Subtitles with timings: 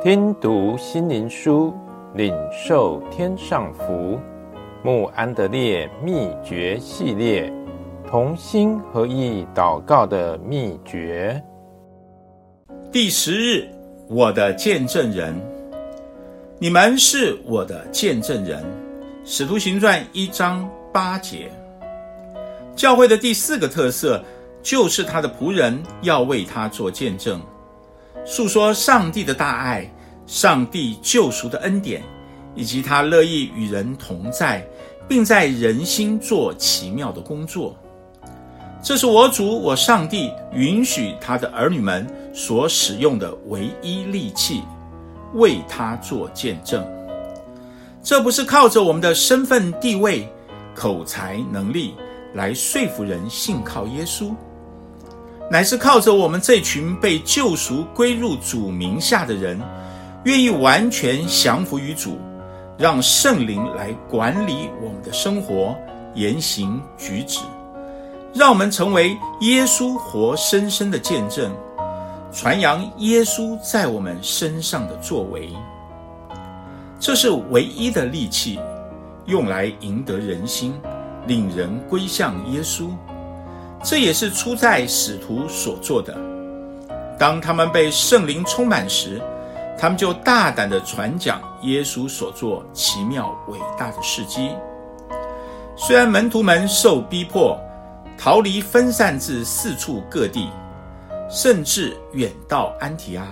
[0.00, 1.74] 听读心灵书，
[2.14, 4.16] 领受天上福。
[4.84, 7.52] 穆安德烈秘诀系列，
[8.08, 11.42] 同心合意祷告的秘诀。
[12.92, 13.68] 第十日，
[14.08, 15.34] 我的见证人，
[16.60, 18.64] 你们是我的见证人。
[19.24, 21.50] 使徒行传一章八节。
[22.76, 24.22] 教会的第四个特色，
[24.62, 27.42] 就是他的仆人要为他做见证。
[28.24, 29.90] 诉说上帝的大爱，
[30.28, 32.02] 上帝救赎的恩典，
[32.54, 34.62] 以及他乐意与人同在，
[35.08, 37.74] 并在人心做奇妙的工作。
[38.82, 44.62] 这是我主我上帝允许他的儿女们所使用的唯一利器，
[45.32, 46.86] 为他做见证。
[48.02, 50.28] 这不是靠着我们的身份地位、
[50.74, 51.94] 口才能力
[52.34, 54.34] 来说服人信靠耶稣。
[55.50, 59.58] 乃是靠着我们这群被救赎归入主名下的人，
[60.28, 62.18] 愿意完全降服于主，
[62.76, 65.74] 让圣灵来管理我们的生活、
[66.14, 67.40] 言行举止，
[68.34, 71.50] 让我们成为耶稣活生生的见证，
[72.30, 75.48] 传扬耶稣在我们身上的作为。
[77.00, 78.60] 这是唯一的利器，
[79.24, 80.78] 用来赢得人心，
[81.26, 82.90] 领人归向耶稣。
[83.82, 86.14] 这也是初代使徒所做的。
[87.18, 89.22] 当他们被圣灵充满时，
[89.78, 94.50] 他们就大胆地传讲耶稣所做奇妙伟大的事迹。
[95.76, 97.56] 虽然门徒们受逼迫，
[98.18, 100.48] 逃离分散至四处各地，
[101.30, 103.24] 甚至远到安提阿，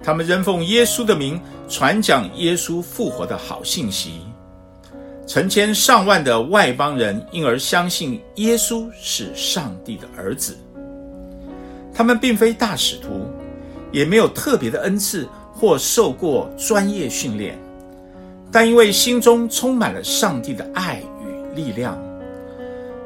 [0.00, 4.20] 他们仍奉耶稣的名传讲耶稣复活的好信息。
[5.26, 10.56] 成千上万的外邦人因而相信耶稣是上帝的儿子。
[11.92, 13.26] 他们并非大使徒，
[13.90, 15.28] 也没有特别的恩赐
[15.58, 17.58] 或受过专业训练，
[18.52, 21.98] 但因为心中充满了上帝的爱与力量，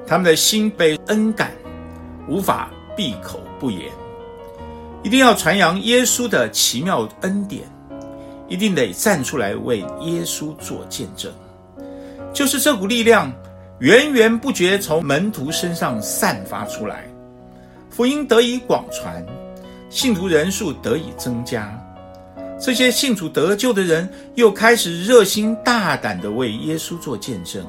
[0.04, 1.52] 他们的心被恩感，
[2.28, 3.82] 无法闭口不言。
[5.04, 7.62] 一定要传扬耶稣的奇妙恩典，
[8.48, 11.32] 一定得站出来为耶稣做见证。
[12.32, 13.32] 就是这股力量
[13.78, 17.08] 源源不绝从门徒身上散发出来，
[17.88, 19.24] 福音得以广传，
[19.88, 21.80] 信徒人数得以增加。
[22.60, 27.64] 这些信主得救的人又开始热心大胆地为耶稣做见证，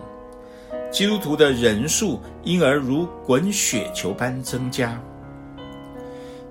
[0.91, 5.01] 基督徒的人数因而如滚雪球般增加。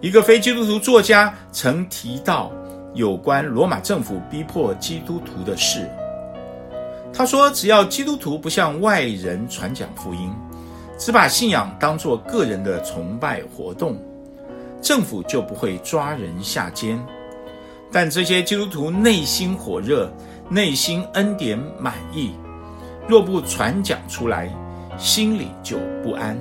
[0.01, 2.51] 一个非基督徒作家曾提到
[2.95, 5.87] 有关罗马政府逼迫基督徒的事。
[7.13, 10.33] 他说：“只要基督徒不向外人传讲福音，
[10.97, 14.01] 只把信仰当作个人的崇拜活动，
[14.81, 16.99] 政府就不会抓人下监。
[17.93, 20.13] 但这些基督徒内心火热，
[20.49, 22.33] 内心恩典满意，
[23.09, 24.49] 若不传讲出来，
[24.97, 26.39] 心里就不安。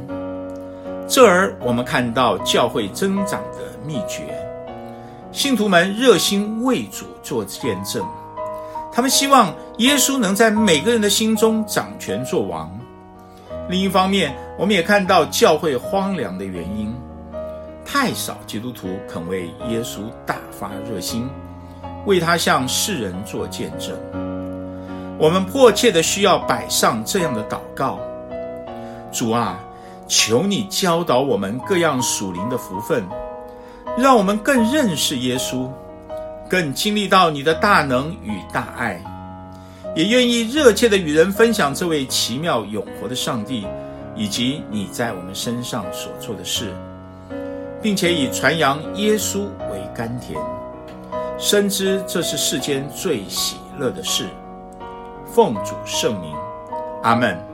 [1.08, 4.26] 这儿我们看到教会增长的秘诀：
[5.32, 8.06] 信徒们热心为主做见证。”
[8.94, 12.70] 他们希望耶稣能在每个人的心中掌权作王。
[13.70, 16.94] 另一方面，我们也看到教会荒凉的原因：
[17.92, 21.28] 太少基督徒肯为耶稣大发热心，
[22.06, 23.98] 为他向世人做见证。
[25.18, 28.00] 我们迫切的需要摆上这样的祷告：
[29.12, 29.60] 主啊，
[30.08, 33.04] 求你教导我们各样属灵的福分，
[33.98, 35.68] 让我们更认识耶稣。
[36.48, 39.02] 更经历到你的大能与大爱，
[39.96, 43.66] 也愿意热切的与人分享这位奇妙永活的上帝，
[44.16, 46.72] 以及你在我们身上所做的事，
[47.82, 50.40] 并且以传扬耶稣为甘甜，
[51.38, 54.28] 深知这是世间最喜乐的事。
[55.26, 56.36] 奉主圣名，
[57.04, 57.49] 阿门。